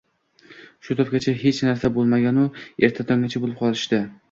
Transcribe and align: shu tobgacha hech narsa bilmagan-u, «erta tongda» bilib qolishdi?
shu 0.87 0.97
tobgacha 1.01 1.33
hech 1.43 1.59
narsa 1.69 1.93
bilmagan-u, 1.99 2.47
«erta 2.89 3.09
tongda» 3.13 3.45
bilib 3.47 3.63
qolishdi? 3.65 4.05